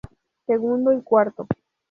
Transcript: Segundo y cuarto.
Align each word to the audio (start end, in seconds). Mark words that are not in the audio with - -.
Segundo 0.47 0.91
y 0.93 1.01
cuarto. 1.03 1.45